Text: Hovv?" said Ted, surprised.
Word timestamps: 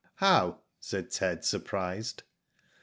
Hovv?" 0.19 0.57
said 0.79 1.11
Ted, 1.11 1.45
surprised. 1.45 2.23